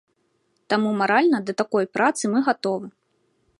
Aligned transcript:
Таму 0.73 0.93
маральна 1.01 1.37
да 1.49 1.53
такой 1.61 1.85
працы 1.97 2.23
мы 2.35 2.39
гатовы. 2.51 2.87